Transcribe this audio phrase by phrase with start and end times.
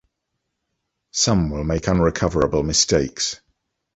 [1.11, 3.39] Some will make unrecoverable mistakes...